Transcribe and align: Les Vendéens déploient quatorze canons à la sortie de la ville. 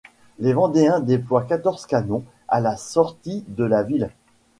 Les 0.39 0.51
Vendéens 0.53 0.99
déploient 0.99 1.43
quatorze 1.43 1.85
canons 1.85 2.25
à 2.47 2.59
la 2.59 2.75
sortie 2.75 3.45
de 3.47 3.63
la 3.63 3.83
ville. 3.83 4.09